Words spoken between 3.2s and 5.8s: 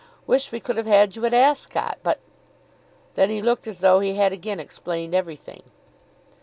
he looked as though he had again explained everything.